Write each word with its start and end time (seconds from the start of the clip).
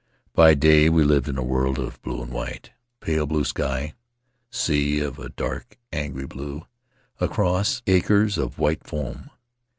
By 0.33 0.55
day 0.55 0.89
we 0.89 1.03
lived 1.03 1.27
in 1.29 1.37
a 1.37 1.43
world 1.43 1.77
of 1.77 2.01
blue 2.01 2.23
and 2.23 2.31
white— 2.33 2.71
pale 3.01 3.27
blue 3.27 3.43
sky; 3.43 3.93
sea 4.49 4.99
of 4.99 5.19
a 5.19 5.29
dark, 5.29 5.77
angry 5.93 6.25
blue; 6.25 6.65
acres 7.85 8.37
of 8.39 8.57
white 8.57 8.83
foam. 8.83 9.29